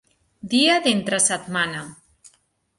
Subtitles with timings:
[0.53, 1.85] Dia d'entre setmana.